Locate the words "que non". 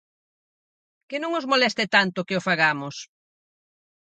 1.07-1.31